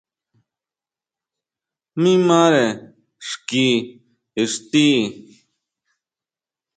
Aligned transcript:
Mi 2.01 2.11
mare 2.27 2.65
xki 3.27 3.67
ixti. 4.43 4.89